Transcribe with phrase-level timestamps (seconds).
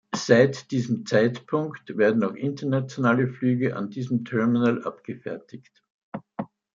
[0.15, 5.83] Seit diesem Zeitpunkt werden auch internationale Flüge an diesem Terminal abgefertigt.